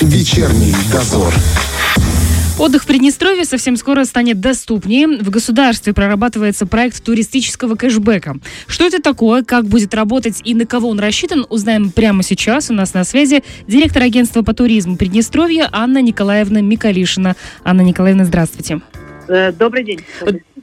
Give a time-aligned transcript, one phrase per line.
[0.00, 1.32] Вечерний дозор.
[2.58, 5.06] Отдых в Приднестровье совсем скоро станет доступнее.
[5.06, 8.36] В государстве прорабатывается проект туристического кэшбэка.
[8.66, 12.70] Что это такое, как будет работать и на кого он рассчитан, узнаем прямо сейчас.
[12.70, 17.36] У нас на связи директор агентства по туризму Приднестровья Анна Николаевна Микалишина.
[17.62, 18.80] Анна Николаевна, здравствуйте.
[19.28, 20.00] Э, добрый день.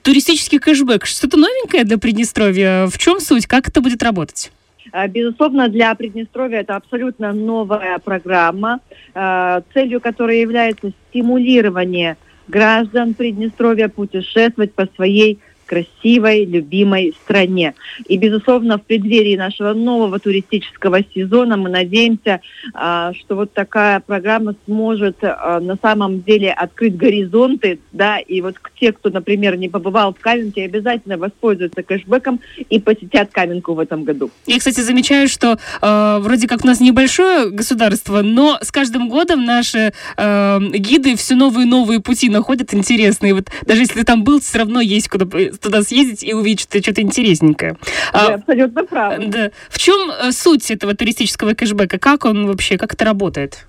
[0.03, 1.05] Туристический кэшбэк.
[1.05, 2.87] Что-то новенькое для Приднестровья.
[2.87, 3.47] В чем суть?
[3.47, 4.51] Как это будет работать?
[4.91, 8.79] Э, безусловно, для Приднестровья это абсолютно новая программа,
[9.13, 15.39] э, целью которой является стимулирование граждан Приднестровья путешествовать по своей
[15.71, 17.75] красивой, любимой стране.
[18.05, 22.41] И, безусловно, в преддверии нашего нового туристического сезона мы надеемся,
[22.73, 28.55] а, что вот такая программа сможет а, на самом деле открыть горизонты, да, и вот
[28.77, 34.03] те, кто, например, не побывал в Каменке, обязательно воспользуются кэшбэком и посетят Каменку в этом
[34.03, 34.29] году.
[34.47, 39.45] Я, кстати, замечаю, что э, вроде как у нас небольшое государство, но с каждым годом
[39.45, 43.33] наши э, гиды все новые и новые пути находят интересные.
[43.33, 45.25] Вот даже если ты там был, все равно есть куда
[45.61, 47.73] туда съездить и увидеть что-то, интересненькое.
[48.13, 49.27] Вы а, абсолютно правы.
[49.27, 49.51] Да.
[49.69, 51.99] В чем э, суть этого туристического кэшбэка?
[51.99, 53.67] Как он вообще, как это работает?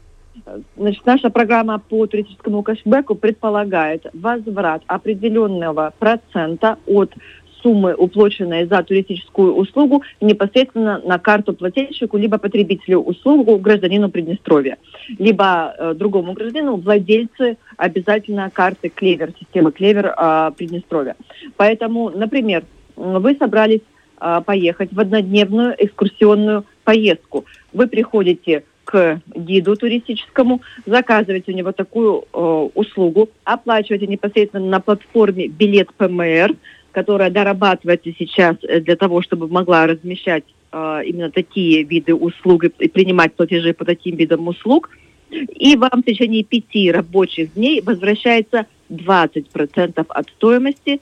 [0.77, 7.13] Значит, наша программа по туристическому кэшбэку предполагает возврат определенного процента от
[7.63, 14.79] суммы, уплаченной за туристическую услугу, непосредственно на карту плательщику, либо потребителю услугу, гражданину Приднестровья,
[15.19, 21.17] либо э, другому гражданину, владельцы обязательно карты Клевер, системы Клевер э, Приднестровья.
[21.57, 22.65] Поэтому, например,
[22.97, 23.83] вы собрались
[24.21, 27.45] э, поехать в однодневную экскурсионную поездку.
[27.73, 35.49] Вы приходите к гиду туристическому, заказываете у него такую э, услугу, оплачиваете непосредственно на платформе
[35.49, 36.57] билет ПМР,
[36.93, 42.89] которая дорабатывается сейчас э, для того, чтобы могла размещать э, именно такие виды услуг и
[42.89, 44.91] принимать платежи по таким видам услуг.
[45.31, 51.01] И вам в течение пяти рабочих дней возвращается 20% от стоимости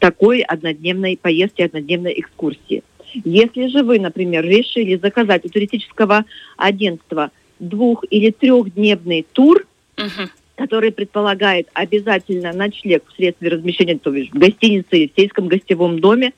[0.00, 2.82] такой однодневной поездки, однодневной экскурсии.
[3.24, 6.24] Если же вы, например, решили заказать у туристического
[6.56, 7.30] агентства
[7.60, 9.66] двух- или трехдневный тур,
[9.96, 10.28] uh-huh
[10.60, 16.34] который предполагает обязательно ночлег в средстве размещения, то есть в гостинице в сельском гостевом доме,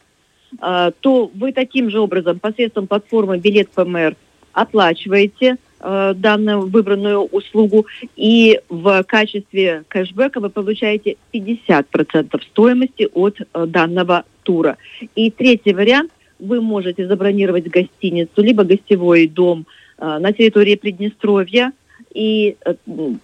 [0.61, 4.15] а, то вы таким же образом посредством платформы «Билет ПМР»
[4.53, 13.67] оплачиваете а, данную выбранную услугу, и в качестве кэшбэка вы получаете 50% стоимости от а,
[13.67, 14.77] данного тура.
[15.17, 19.67] И третий вариант, вы можете забронировать гостиницу, либо гостевой дом
[19.99, 21.73] на территории Приднестровья,
[22.15, 22.75] и э,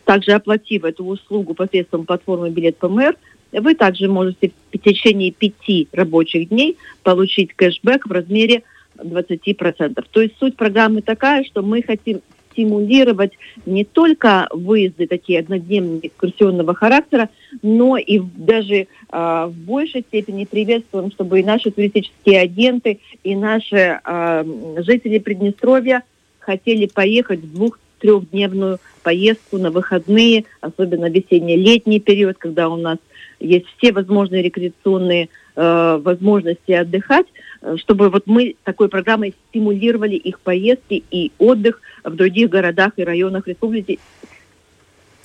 [0.05, 3.17] также оплатив эту услугу посредством платформы «Билет ПМР»,
[3.53, 8.63] вы также можете в течение пяти рабочих дней получить кэшбэк в размере
[8.99, 10.05] 20%.
[10.11, 12.21] То есть суть программы такая, что мы хотим
[12.53, 13.33] стимулировать
[13.67, 17.29] не только выезды такие однодневные экскурсионного характера,
[17.63, 24.01] но и даже э, в большей степени приветствуем, чтобы и наши туристические агенты, и наши
[24.05, 24.45] э,
[24.79, 26.03] жители Приднестровья
[26.41, 32.99] хотели поехать в двух трехдневную поездку на выходные, особенно весенне-летний период, когда у нас
[33.41, 37.27] есть все возможные рекреационные э, возможности отдыхать,
[37.63, 43.05] э, чтобы вот мы такой программой стимулировали их поездки и отдых в других городах и
[43.05, 43.99] районах республики.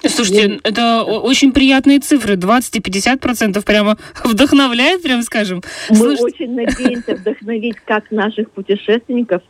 [0.06, 2.36] Слушайте, это очень приятные цифры.
[2.36, 5.62] 20 и 50 процентов прямо вдохновляет, прям скажем.
[5.90, 6.24] Мы Слушайте...
[6.24, 9.42] очень надеемся вдохновить как наших путешественников,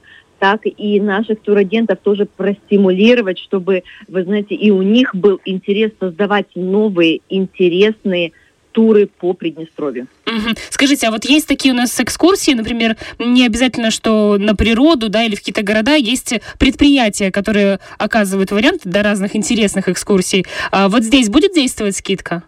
[0.44, 6.48] так и наших турагентов тоже простимулировать, чтобы, вы знаете, и у них был интерес создавать
[6.54, 8.34] новые интересные
[8.74, 10.08] туры по Приднестровью.
[10.28, 10.56] Угу.
[10.70, 15.24] Скажите, а вот есть такие у нас экскурсии, например, не обязательно, что на природу, да,
[15.24, 20.46] или в какие-то города, есть предприятия, которые оказывают варианты для разных интересных экскурсий.
[20.74, 22.44] А вот здесь будет действовать скидка?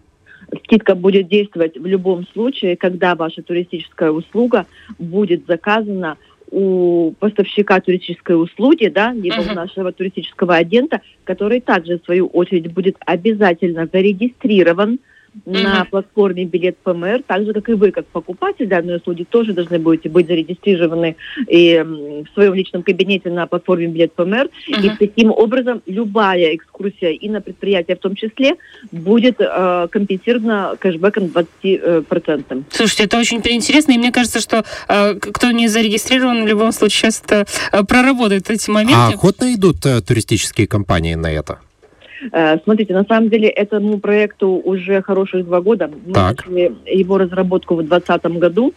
[0.65, 4.65] Скидка будет действовать в любом случае, когда ваша туристическая услуга
[4.99, 6.17] будет заказана
[6.51, 9.51] у поставщика туристической услуги, да, либо uh-huh.
[9.51, 14.99] у нашего туристического агента, который также, в свою очередь, будет обязательно зарегистрирован
[15.45, 15.63] uh-huh.
[15.63, 19.79] на платформе билет ПМР, так же, как и вы, как покупатель данной услуги, тоже должны
[19.79, 21.15] будете быть зарегистрированы
[21.47, 24.49] и в своем личном кабинете на платформе билет ПМР.
[24.69, 24.85] Uh-huh.
[24.85, 28.55] И таким образом любая экскурсия и на предприятие в том числе
[28.91, 31.55] будет э, компенсирована кэшбэком 20%.
[31.63, 36.71] Э, Слушайте, это очень интересно, и мне кажется, что э, кто не зарегистрирован, в любом
[36.71, 38.95] случае сейчас это э, проработает эти моменты.
[38.95, 41.59] А охотно идут э, туристические компании на это?
[42.31, 45.89] Э, смотрите, на самом деле этому проекту уже хороших два года.
[46.05, 46.37] Мы так.
[46.37, 48.73] начали его разработку в 2020 году.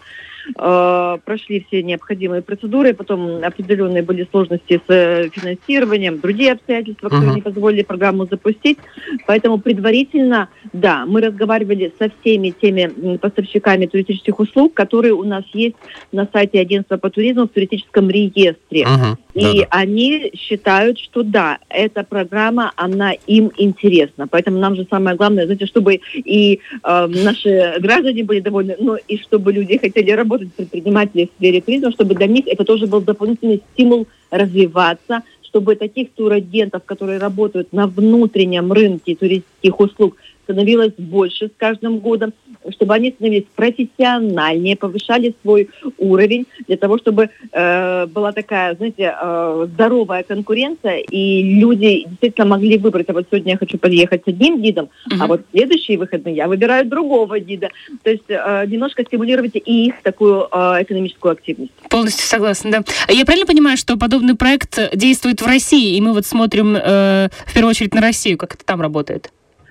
[0.57, 7.33] э, прошли все необходимые процедуры, потом определенные были сложности с э, финансированием, другие обстоятельства, которые
[7.33, 7.37] uh-huh.
[7.37, 8.79] не позволили программу запустить.
[9.27, 15.77] Поэтому предварительно, да, мы разговаривали со всеми теми поставщиками туристических услуг, которые у нас есть
[16.13, 18.83] на сайте агентства по туризму в туристическом реестре.
[18.83, 19.17] Uh-huh.
[19.39, 19.67] И Да-да.
[19.71, 24.27] они считают, что да, эта программа, она им интересна.
[24.27, 29.17] Поэтому нам же самое главное, знаете, чтобы и э, наши граждане были довольны, но и
[29.19, 33.63] чтобы люди хотели работать, предприниматели в сфере туризма, чтобы для них это тоже был дополнительный
[33.73, 40.17] стимул развиваться, чтобы таких турагентов, которые работают на внутреннем рынке туристических услуг,
[40.49, 42.33] становилось больше с каждым годом,
[42.71, 45.69] чтобы они становились профессиональнее, повышали свой
[45.99, 52.79] уровень для того, чтобы э, была такая, знаете, э, здоровая конкуренция, и люди действительно могли
[52.79, 55.17] выбрать, а вот сегодня я хочу поехать с одним гидом, uh-huh.
[55.21, 57.69] а вот следующие выходные я выбираю другого гида.
[58.03, 61.73] То есть э, немножко стимулировать и их такую э, экономическую активность.
[61.91, 62.85] Полностью согласна, да.
[63.13, 67.53] Я правильно понимаю, что подобный проект действует в России, и мы вот смотрим э, в
[67.53, 69.31] первую очередь на Россию, как это там работает?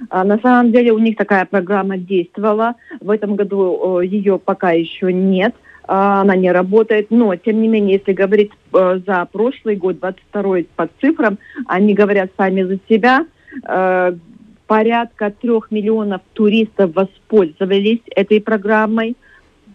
[0.09, 2.75] А, на самом деле у них такая программа действовала.
[2.99, 5.55] В этом году ее пока еще нет.
[5.87, 10.57] А, она не работает, но тем не менее, если говорить э, за прошлый год, 22
[10.75, 13.25] по цифрам, они говорят сами за себя,
[13.63, 14.15] э,
[14.67, 19.15] порядка трех миллионов туристов воспользовались этой программой,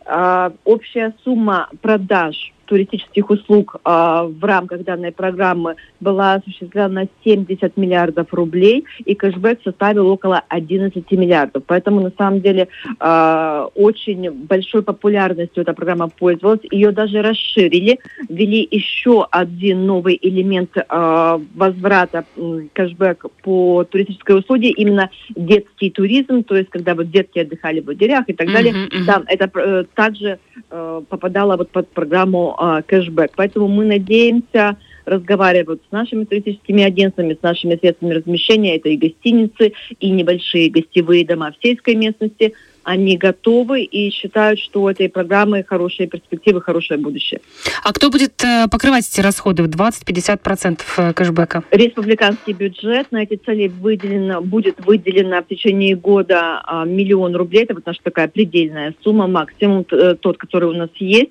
[0.04, 8.32] а, общая сумма продаж туристических услуг а, в рамках данной программы была осуществлена 70 миллиардов
[8.32, 11.64] рублей, и кэшбэк составил около 11 миллиардов.
[11.66, 16.60] Поэтому, на самом деле, а, очень большой популярностью эта программа пользовалась.
[16.70, 17.98] Ее даже расширили,
[18.30, 22.24] ввели еще один новый элемент а, возврата
[22.72, 28.24] кэшбэк по туристической услуге, именно детский туризм, то есть когда вот детки отдыхали в лагерях
[28.28, 28.72] и так далее.
[28.72, 29.04] Uh-huh, uh-huh.
[29.04, 30.38] Там это э, также
[30.70, 33.32] э, попадало вот под программу а, кэшбэк.
[33.34, 39.72] Поэтому мы надеемся разговаривать с нашими туристическими агентствами, с нашими средствами размещения, это и гостиницы,
[39.98, 42.54] и небольшие гостевые дома в сельской местности,
[42.84, 47.40] они готовы и считают, что у этой программы хорошие перспективы, хорошее будущее.
[47.82, 51.64] А кто будет э, покрывать эти расходы в 20-50% э, кэшбэка?
[51.72, 57.64] Республиканский бюджет на эти цели выделено, будет выделено в течение года а, миллион рублей.
[57.64, 61.30] Это вот наша такая предельная сумма, максимум э, тот, который у нас есть.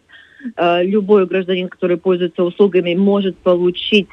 [0.55, 4.07] Э, любой гражданин, который пользуется услугами, может получить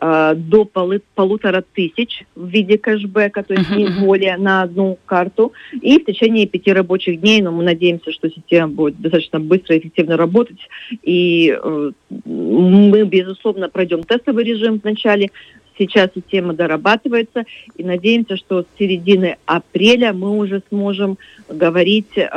[0.00, 5.52] э, до полы, полутора тысяч в виде кэшбэка, то есть не более на одну карту.
[5.80, 9.78] И в течение пяти рабочих дней, но мы надеемся, что система будет достаточно быстро и
[9.78, 10.58] эффективно работать.
[11.02, 11.90] И э,
[12.24, 15.30] мы, безусловно, пройдем тестовый режим вначале.
[15.78, 17.44] Сейчас система дорабатывается,
[17.74, 21.16] и надеемся, что с середины апреля мы уже сможем
[21.48, 22.28] говорить э,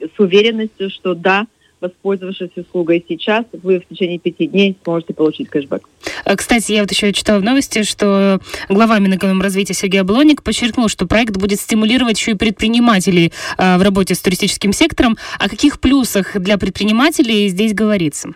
[0.00, 1.46] с уверенностью, что да,
[1.80, 5.88] воспользовавшись услугой сейчас, вы в течение пяти дней сможете получить кэшбэк.
[6.24, 11.06] Э, кстати, я вот еще читала в новости, что глава Минэкономразвития Сергей Облоник подчеркнул, что
[11.06, 15.16] проект будет стимулировать еще и предпринимателей э, в работе с туристическим сектором.
[15.38, 18.30] О каких плюсах для предпринимателей здесь говорится?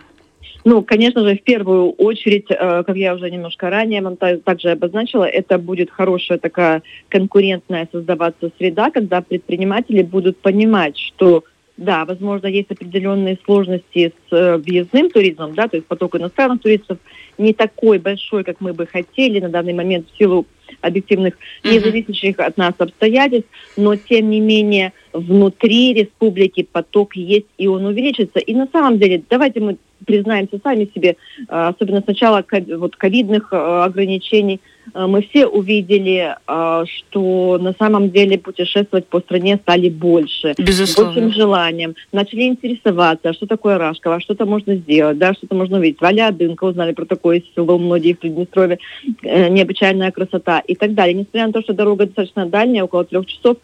[0.65, 4.03] Ну, конечно же, в первую очередь, э, как я уже немножко ранее
[4.43, 11.43] также обозначила, это будет хорошая такая конкурентная создаваться среда, когда предприниматели будут понимать, что
[11.79, 16.97] да, возможно, есть определенные сложности с э, въездным туризмом, да, то есть поток иностранных туристов
[17.37, 20.45] не такой большой, как мы бы хотели на данный момент в силу
[20.81, 27.85] объективных, независящих от нас обстоятельств, но тем не менее внутри республики поток есть, и он
[27.85, 28.39] увеличится.
[28.39, 32.43] И на самом деле, давайте мы признаемся сами себе, э, особенно с начала
[32.75, 34.59] вот, ковидных э, ограничений,
[34.93, 40.53] мы все увидели, что на самом деле путешествовать по стране стали больше.
[40.57, 41.13] Безусловно.
[41.13, 41.95] Большим желанием.
[42.11, 46.01] Начали интересоваться, что такое Рашково, что-то можно сделать, да, что-то можно увидеть.
[46.01, 48.79] Валя Дынка узнали про такое село многие в Приднестровье,
[49.21, 51.13] необычайная красота и так далее.
[51.13, 53.57] Несмотря на то, что дорога достаточно дальняя, около трех часов,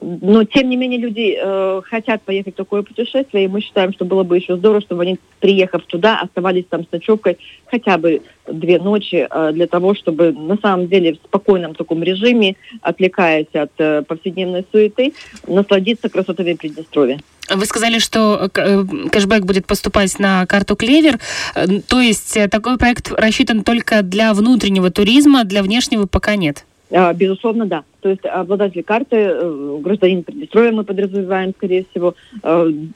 [0.00, 4.04] но тем не менее люди э, хотят поехать в такое путешествие, и мы считаем, что
[4.04, 8.22] было бы еще здорово, чтобы они, приехав туда, оставались там с ночевкой хотя бы
[8.52, 13.72] две ночи э, для того, чтобы на самом деле в спокойном таком режиме, отвлекаясь от
[13.78, 15.12] э, повседневной суеты,
[15.46, 17.20] насладиться красотами Приднестровья.
[17.52, 21.18] Вы сказали, что э, кэшбэк будет поступать на карту Клевер,
[21.54, 26.64] э, то есть такой проект рассчитан только для внутреннего туризма, для внешнего пока нет?
[26.92, 27.84] А, безусловно, да.
[28.00, 29.32] То есть обладатель карты,
[29.80, 32.14] гражданин Приднестровья мы подразумеваем, скорее всего,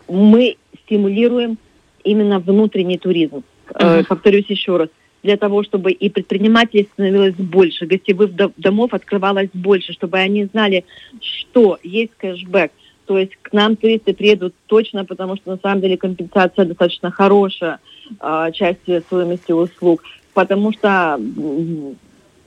[0.08, 1.58] мы стимулируем
[2.02, 3.44] именно внутренний туризм.
[3.70, 4.04] Uh-huh.
[4.06, 4.88] Повторюсь еще раз
[5.24, 10.84] для того, чтобы и предпринимателей становилось больше, гостевых домов открывалось больше, чтобы они знали,
[11.20, 12.70] что есть кэшбэк,
[13.06, 17.80] То есть к нам туристы приедут точно, потому что на самом деле компенсация достаточно хорошая
[18.20, 20.02] э, части стоимости услуг.
[20.34, 21.18] Потому что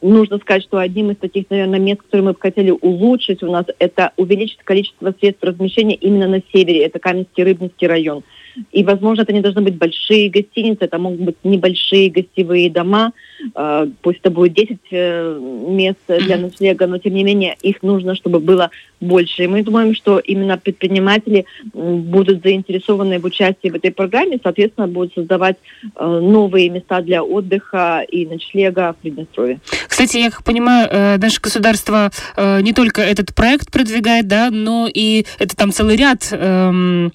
[0.02, 3.66] нужно сказать, что одним из таких, наверное, мест, которые мы бы хотели улучшить у нас,
[3.80, 6.86] это увеличить количество средств размещения именно на севере.
[6.86, 8.24] Это Каменский Рыбинский район.
[8.72, 13.14] И, возможно, это не должны быть большие гостиницы, это могут быть небольшие гостевые дома,
[13.56, 18.16] э, пусть это будет 10 э, мест для ночлега, но, тем не менее, их нужно,
[18.16, 19.44] чтобы было больше.
[19.44, 25.14] И мы думаем, что именно предприниматели будут заинтересованы в участии в этой программе, соответственно, будут
[25.14, 25.58] создавать
[25.96, 29.60] э, новые места для отдыха и ночлега в Приднестровье.
[29.88, 35.56] Кстати, я как понимаю, наше государство не только этот проект продвигает, да, но и это
[35.56, 37.12] там целый ряд эм,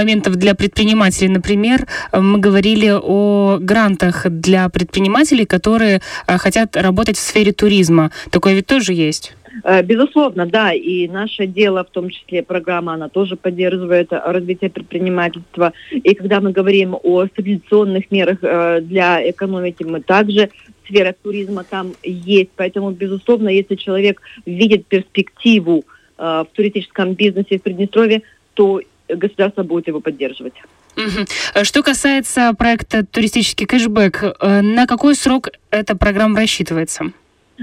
[0.00, 1.28] моментов для предпринимателей.
[1.28, 8.10] Например, мы говорили о грантах для предпринимателей, которые э, хотят работать в сфере туризма.
[8.30, 9.34] Такое ведь тоже есть.
[9.64, 15.72] Э, безусловно, да, и наше дело, в том числе программа, она тоже поддерживает развитие предпринимательства.
[15.90, 20.48] И когда мы говорим о стабилизационных мерах э, для экономики, мы также
[20.86, 22.50] сфера туризма там есть.
[22.56, 25.84] Поэтому, безусловно, если человек видит перспективу
[26.18, 28.20] в туристическом бизнесе в Приднестровье,
[28.52, 28.82] то
[29.16, 30.54] государство будет его поддерживать.
[30.96, 31.64] Угу.
[31.64, 37.12] Что касается проекта «Туристический кэшбэк», э, на какой срок эта программа рассчитывается?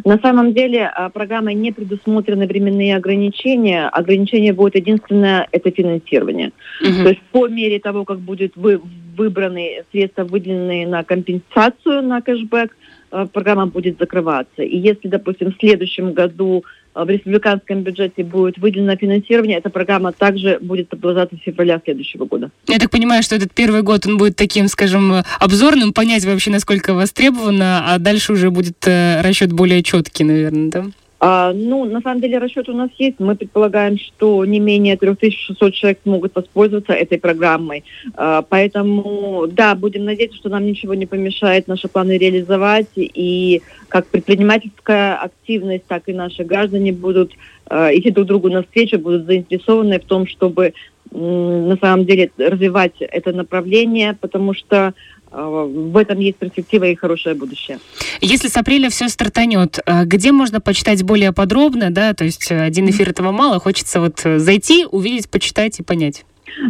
[0.06, 3.88] На самом деле а, программой не предусмотрены временные ограничения.
[3.88, 6.52] Ограничение будет единственное– это финансирование.
[6.82, 7.04] Угу.
[7.04, 8.80] То есть по мере того, как будут вы,
[9.18, 12.78] выбраны средства, выделенные на компенсацию, на кэшбэк,
[13.12, 14.62] э, программа будет закрываться.
[14.62, 16.64] И если, допустим, в следующем году
[17.06, 22.52] в республиканском бюджете будет выделено финансирование, эта программа также будет продолжаться с февраля следующего года.
[22.68, 26.94] Я так понимаю, что этот первый год он будет таким, скажем, обзорным, понять вообще, насколько
[26.94, 30.86] востребовано, а дальше уже будет э, расчет более четкий, наверное, да?
[31.20, 33.20] А, ну, на самом деле расчет у нас есть.
[33.20, 37.84] Мы предполагаем, что не менее 3600 человек смогут воспользоваться этой программой.
[38.16, 42.90] А, поэтому, да, будем надеяться, что нам ничего не помешает наши планы реализовать.
[42.96, 47.32] И как предпринимательская активность, так и наши граждане будут
[47.66, 50.74] а, идти друг другу навстречу, будут заинтересованы в том, чтобы
[51.10, 54.94] на самом деле развивать это направление, потому что
[55.38, 57.80] в этом есть перспектива и хорошее будущее.
[58.22, 62.60] Если с апреля все стартанет, а, где можно почитать более подробно, да, то есть э,
[62.60, 66.26] один эфир этого мало, хочется вот э, зайти, увидеть, почитать и понять.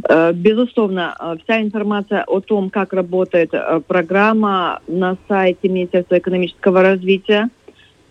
[0.10, 3.54] Э, безусловно, вся информация о том, как работает
[3.88, 7.50] программа на сайте Министерства экономического развития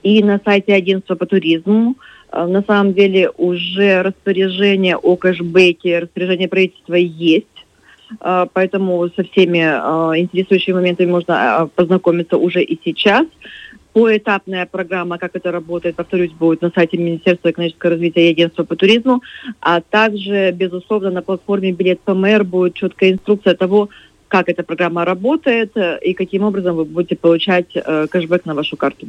[0.03, 1.97] и на сайте Агентства по туризму.
[2.33, 7.47] На самом деле уже распоряжение о кэшбэке, распоряжение правительства есть.
[8.21, 13.27] А, поэтому со всеми а, интересующими моментами можно а, познакомиться уже и сейчас.
[13.93, 18.77] Поэтапная программа, как это работает, повторюсь, будет на сайте Министерства экономического развития и Агентства по
[18.77, 19.23] туризму,
[19.61, 23.89] а также, безусловно, на платформе «Билет ПМР» будет четкая инструкция того,
[24.29, 28.77] как эта программа работает э, и каким образом вы будете получать э, кэшбэк на вашу
[28.77, 29.09] карту.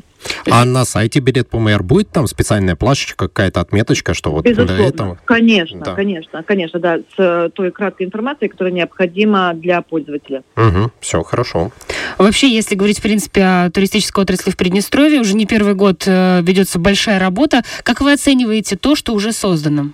[0.50, 4.76] А на сайте билет ПМР будет там специальная плашечка, какая-то отметочка, что вот Безусловно.
[4.76, 5.20] для этого?
[5.26, 5.96] Конечно, да.
[5.96, 10.44] конечно, конечно, да, с э, той краткой информацией, которая необходима для пользователя.
[10.56, 11.72] Угу, все, хорошо.
[12.18, 16.42] Вообще, если говорить, в принципе, о туристической отрасли в Приднестровье, уже не первый год э,
[16.42, 17.64] ведется большая работа.
[17.84, 19.92] Как вы оцениваете то, что уже создано?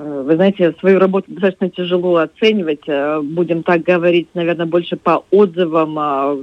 [0.00, 2.88] Э, вы знаете, свою работу достаточно тяжело оценивать.
[2.88, 6.36] Э, будем так говорить, наверное, больше по отзывам а,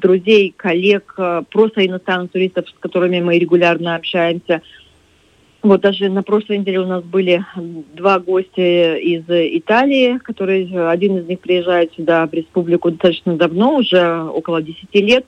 [0.00, 4.62] друзей, коллег, э, просто иностранных туристов, с которыми мы регулярно общаемся–
[5.62, 7.44] вот даже на прошлой неделе у нас были
[7.94, 14.22] два гостя из Италии, которые один из них приезжает сюда в республику достаточно давно, уже
[14.22, 15.24] около 10 лет,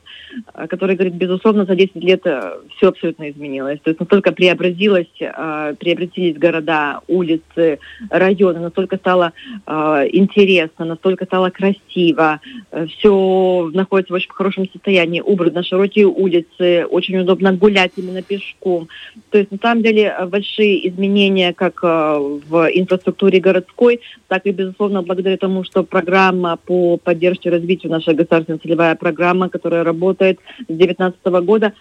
[0.68, 3.80] который говорит, безусловно, за 10 лет э, все абсолютно изменилось.
[3.80, 7.78] То есть настолько преобразилось, э, преобразились города, улицы,
[8.10, 9.32] районы, настолько стало
[9.66, 9.72] э,
[10.12, 12.40] интересно, настолько стало красиво,
[12.88, 18.88] все находится в очень хорошем состоянии, убраны широкие улицы, очень удобно гулять именно пешком.
[19.30, 25.02] То есть на самом деле большие изменения как э, в инфраструктуре городской, так и, безусловно,
[25.02, 30.72] благодаря тому, что программа по поддержке и развитию, наша государственная целевая программа, которая работает с
[30.72, 31.72] 2019 года,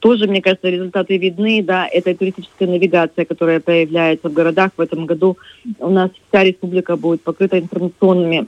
[0.00, 1.62] тоже, мне кажется, результаты видны.
[1.62, 4.72] Да, это туристическая навигация, которая появляется в городах.
[4.76, 5.36] В этом году
[5.78, 8.46] у нас вся республика будет покрыта информационными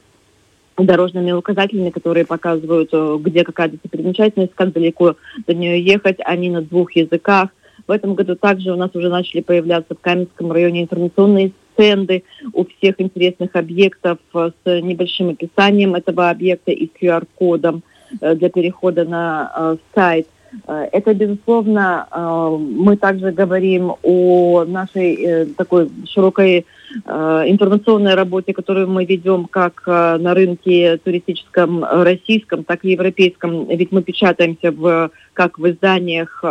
[0.77, 6.19] дорожными указателями, которые показывают, э, где какая достопримечательность, как далеко до нее ехать.
[6.25, 7.51] Они на двух языках–
[7.87, 12.65] в этом году также у нас уже начали появляться в Каменском районе информационные стенды у
[12.65, 17.83] всех интересных объектов э, с небольшим описанием этого объекта и QR-кодом
[18.21, 20.27] э, для перехода на э, сайт–
[20.67, 26.67] это, безусловно, э, мы также говорим о нашей э, такой широкой
[27.05, 33.67] информационной работе, которую мы ведем как на рынке туристическом российском, так и европейском.
[33.67, 36.43] Ведь мы печатаемся в, как в изданиях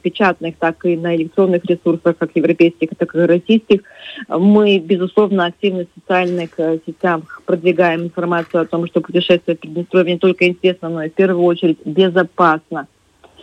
[0.00, 3.82] печатных, так и на электронных ресурсах, как европейских, так и российских.
[4.28, 6.50] Мы, безусловно, активно в социальных
[6.86, 11.14] сетях продвигаем информацию о том, что путешествие в Приднестровье не только интересно, но и в
[11.14, 12.88] первую очередь безопасно.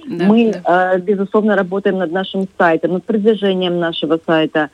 [0.06, 0.96] Да, Мы, да.
[0.96, 4.70] Э, безусловно, работаем над нашим сайтом, над продвижением нашего сайта.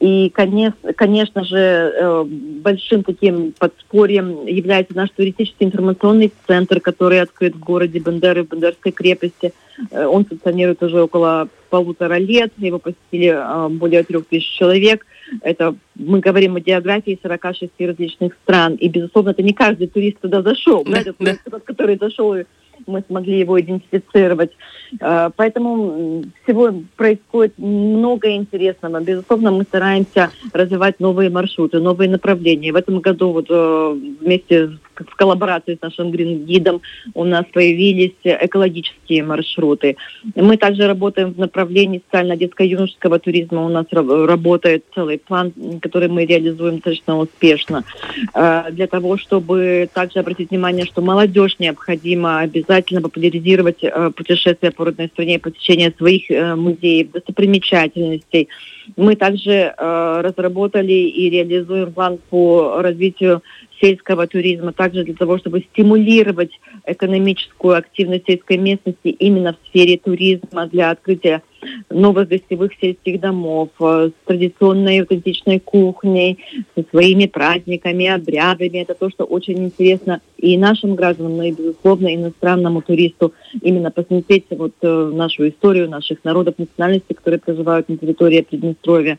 [0.00, 7.54] И, конечно, конечно же, э, большим таким подспорьем является наш туристический информационный центр, который открыт
[7.54, 9.52] в городе Бендеры, в Бендерской крепости.
[9.90, 12.52] Э, он функционирует уже около полутора лет.
[12.56, 13.36] Его посетили
[13.76, 15.04] более трех тысяч человек.
[15.42, 18.74] Это мы говорим о географии 46 различных стран.
[18.76, 20.84] И, безусловно, это не каждый турист туда зашел.
[20.84, 21.12] Да, да, да.
[21.18, 22.34] Турист, который зашел
[22.86, 24.52] мы смогли его идентифицировать.
[25.00, 29.00] Э, поэтому всего происходит много интересного.
[29.00, 32.72] Безусловно, мы стараемся развивать новые маршруты, новые направления.
[32.72, 36.80] В этом году вот э, вместе в коллаборации с нашим грин-гидом
[37.14, 39.96] у нас появились экологические маршруты.
[40.34, 43.64] Мы также работаем в направлении социально-детско-юношеского туризма.
[43.64, 47.84] У нас работает целый план, который мы реализуем достаточно успешно.
[48.34, 54.84] Э, для того, чтобы также обратить внимание, что молодежь необходимо обязательно популяризировать э, путешествия по
[54.84, 58.48] родной стране, посещение своих э, музеев, достопримечательностей.
[58.96, 63.42] Мы также разработали и реализуем план по развитию
[63.80, 66.50] сельского туризма, также для того, чтобы стимулировать
[66.84, 71.42] экономическую активность сельской местности именно в сфере туризма для открытия
[71.90, 76.38] новых гостевых сельских домов э, с традиционной аутентичной кухней,
[76.74, 78.82] со своими праздниками, обрядами.
[78.82, 84.46] Это то, что очень интересно и нашим гражданам, но и, безусловно, иностранному туристу именно посмотреть
[84.50, 89.18] вот э, нашу историю наших народов, национальностей, которые проживают на территории Приднестровья.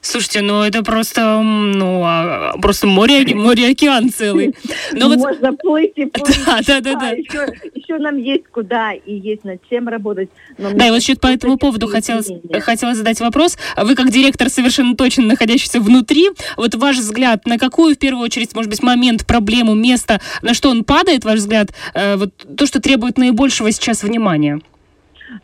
[0.00, 4.54] Слушайте, ну это просто, ну, а, просто море, море океан целый.
[4.92, 5.18] Но вот...
[5.18, 6.40] Можно плыть и плыть.
[6.46, 6.94] Да, да, да.
[6.94, 7.10] да.
[7.10, 10.30] Еще, еще нам есть куда и есть над чем работать.
[10.58, 12.22] да, и вот еще по этому поводу хотела,
[12.60, 13.58] хотела задать вопрос.
[13.76, 18.54] Вы как директор, совершенно точно находящийся внутри, вот ваш взгляд, на какую в первую очередь,
[18.54, 22.80] может быть, момент, проблему, место, на что он падает, ваш взгляд, э, вот то, что
[22.80, 24.60] требует наибольшего сейчас внимания?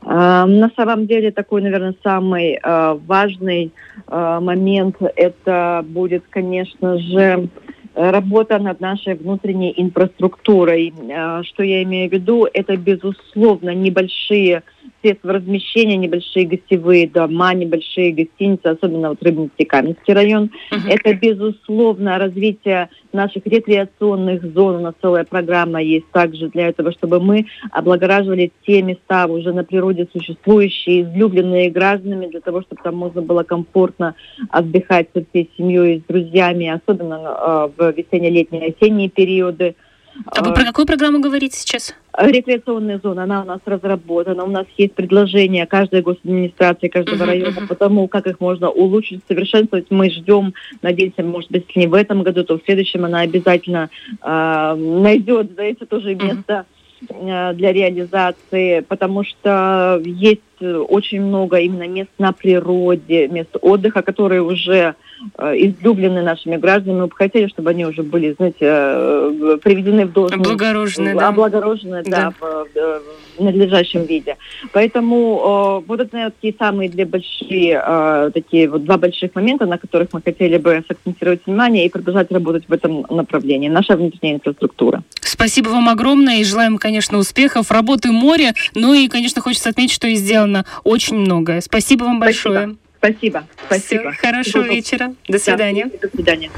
[0.03, 3.73] На самом деле такой, наверное, самый э, важный
[4.07, 7.49] э, момент это будет, конечно же,
[7.97, 10.93] работа над нашей внутренней инфраструктурой.
[11.09, 12.47] Э, что я имею в виду?
[12.53, 14.63] Это, безусловно, небольшие
[15.07, 20.51] средства размещения, небольшие гостевые дома, небольшие гостиницы, особенно вот Рыбницкий Каменский район.
[20.73, 20.89] Uh-huh.
[20.89, 24.77] Это, безусловно, развитие наших рекреационных зон.
[24.77, 29.63] У нас целая программа есть также для этого, чтобы мы облагораживали те места уже на
[29.63, 34.15] природе существующие, излюбленные гражданами, для того, чтобы там можно было комфортно
[34.51, 39.77] отдыхать со всей семьей, с друзьями, особенно э, в весенне-летние осенние периоды.
[40.25, 41.95] А вы про какую программу говорите сейчас?
[42.17, 47.59] Рекреационная зона, она у нас разработана, у нас есть предложения каждой госадминистрации, каждого uh-huh, района
[47.59, 47.67] uh-huh.
[47.67, 49.87] по тому, как их можно улучшить, совершенствовать.
[49.91, 53.91] Мы ждем, надеемся, может быть, если не в этом году, то в следующем она обязательно
[54.23, 56.65] э, найдет, знаете, тоже место
[57.03, 57.55] uh-huh.
[57.55, 64.95] для реализации, потому что есть очень много именно мест на природе, мест отдыха, которые уже
[65.39, 67.01] Э, излюблены нашими гражданами.
[67.01, 70.45] Мы бы хотели, чтобы они уже были, знаете, э, приведены в должность.
[70.45, 71.29] Облагорожены, да.
[71.29, 74.37] Облагорожены, да, да в, в надлежащем виде.
[74.73, 79.79] Поэтому вот это, наверное, такие самые две большие, э, такие вот два больших момента, на
[79.79, 83.69] которых мы хотели бы сакцентировать внимание и продолжать работать в этом направлении.
[83.69, 85.03] Наша внутренняя инфраструктура.
[85.21, 88.53] Спасибо вам огромное и желаем, конечно, успехов, работы море.
[88.75, 90.46] Ну и, конечно, хочется отметить, что и сделано
[90.85, 91.61] очень многое.
[91.61, 92.59] Спасибо вам большое.
[92.59, 92.86] Спасибо.
[92.99, 93.47] Спасибо.
[93.67, 94.13] Спасибо.
[94.13, 94.75] Все, хорошего Спасибо.
[94.75, 95.15] вечера.
[95.29, 95.91] До свидания.
[95.93, 96.51] Да, до свидания.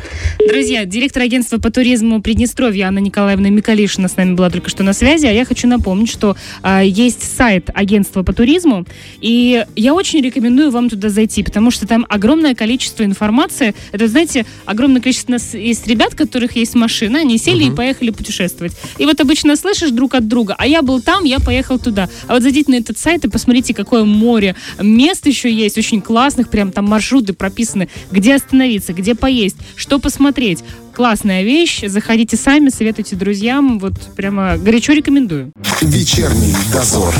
[0.46, 4.92] Друзья, директор агентства по туризму Приднестровья Анна Николаевна Микалишина с нами была только что на
[4.92, 5.26] связи.
[5.26, 8.86] А я хочу напомнить, что а, есть сайт агентства по туризму,
[9.20, 13.74] и я очень рекомендую вам туда зайти, потому что там огромное количество информации.
[13.92, 17.72] Это, знаете, огромное количество нас есть ребят, у которых есть машина, они сели uh-huh.
[17.72, 18.72] и поехали путешествовать.
[18.98, 22.08] И вот обычно слышишь друг от друга, а я был там, я поехал туда.
[22.26, 26.27] А вот зайдите на этот сайт и посмотрите, какое море мест еще есть, очень классно
[26.28, 30.62] классных прям там маршруты прописаны, где остановиться, где поесть, что посмотреть.
[30.92, 31.84] Классная вещь.
[31.86, 33.78] Заходите сами, советуйте друзьям.
[33.78, 35.52] Вот прямо горячо рекомендую.
[35.80, 37.14] Вечерний дозор.